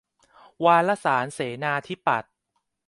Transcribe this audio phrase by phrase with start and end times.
[0.63, 2.33] วารสารเสนาธิปัตย์